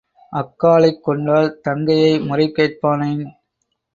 அக்காளைக் 0.33 1.03
கொண்டால் 1.03 1.59
தங்கையை 1.61 2.19
முறை 2.19 2.47
கேட்பானேன்? 2.49 3.23